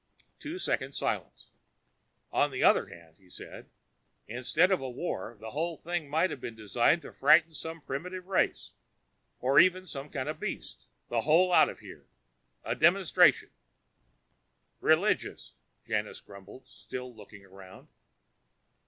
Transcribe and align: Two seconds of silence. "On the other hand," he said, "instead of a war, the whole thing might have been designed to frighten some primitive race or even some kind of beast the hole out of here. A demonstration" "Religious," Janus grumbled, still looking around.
Two 0.39 0.57
seconds 0.57 0.95
of 0.95 1.07
silence. 1.07 1.47
"On 2.31 2.49
the 2.49 2.63
other 2.63 2.87
hand," 2.87 3.17
he 3.19 3.29
said, 3.29 3.69
"instead 4.27 4.71
of 4.71 4.81
a 4.81 4.89
war, 4.89 5.37
the 5.39 5.51
whole 5.51 5.77
thing 5.77 6.09
might 6.09 6.31
have 6.31 6.41
been 6.41 6.55
designed 6.55 7.03
to 7.03 7.13
frighten 7.13 7.53
some 7.53 7.81
primitive 7.81 8.25
race 8.25 8.71
or 9.41 9.59
even 9.59 9.85
some 9.85 10.09
kind 10.09 10.27
of 10.27 10.39
beast 10.39 10.87
the 11.09 11.21
hole 11.21 11.53
out 11.53 11.69
of 11.69 11.81
here. 11.81 12.07
A 12.63 12.73
demonstration" 12.73 13.51
"Religious," 14.91 15.53
Janus 15.85 16.19
grumbled, 16.19 16.65
still 16.67 17.13
looking 17.13 17.45
around. 17.45 17.87